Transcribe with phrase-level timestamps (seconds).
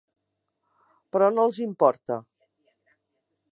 [1.17, 2.19] Però no els importa.